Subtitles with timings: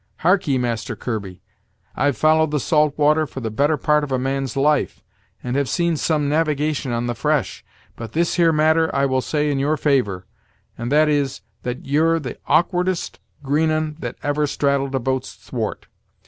[0.21, 1.43] Harkee, Master Kirby!
[1.95, 5.03] I've followed the salt water for the better part of a man's life,
[5.43, 7.63] and have seen some navigation on the fresh;
[7.95, 10.25] but this here matter I will say in your favor,
[10.75, 15.85] and that is, that you're the awk'ardest green 'un that ever straddled a boat's thwart.